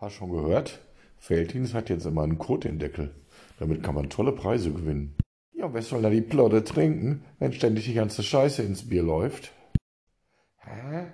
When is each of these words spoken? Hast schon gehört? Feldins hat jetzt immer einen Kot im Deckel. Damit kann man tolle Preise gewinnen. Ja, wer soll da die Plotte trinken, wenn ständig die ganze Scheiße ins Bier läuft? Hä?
Hast 0.00 0.14
schon 0.14 0.30
gehört? 0.30 0.80
Feldins 1.18 1.74
hat 1.74 1.90
jetzt 1.90 2.06
immer 2.06 2.22
einen 2.22 2.38
Kot 2.38 2.64
im 2.64 2.78
Deckel. 2.78 3.14
Damit 3.58 3.82
kann 3.82 3.94
man 3.94 4.08
tolle 4.08 4.32
Preise 4.32 4.72
gewinnen. 4.72 5.14
Ja, 5.52 5.74
wer 5.74 5.82
soll 5.82 6.00
da 6.00 6.08
die 6.08 6.22
Plotte 6.22 6.64
trinken, 6.64 7.22
wenn 7.38 7.52
ständig 7.52 7.84
die 7.84 7.92
ganze 7.92 8.22
Scheiße 8.22 8.62
ins 8.62 8.88
Bier 8.88 9.02
läuft? 9.02 9.52
Hä? 10.56 11.08